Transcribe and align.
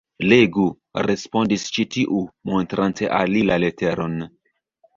Legu, 0.29 0.63
respondis 1.07 1.67
ĉi 1.75 1.85
tiu, 1.97 2.23
montrante 2.55 3.13
al 3.21 3.33
li 3.37 3.47
la 3.53 3.61
leteron. 3.67 4.21